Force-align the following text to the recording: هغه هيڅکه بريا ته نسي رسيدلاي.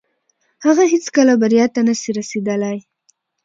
هغه 0.65 0.83
هيڅکه 0.91 1.21
بريا 1.41 1.65
ته 1.73 1.79
نسي 1.87 2.09
رسيدلاي. 2.19 2.79